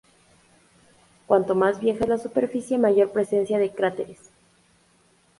[1.27, 4.31] Cuanto más vieja es la superficie, mayor presencia de cráteres.